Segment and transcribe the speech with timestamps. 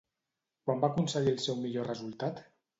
[0.69, 2.45] Quan va aconseguir el seu millor resultat?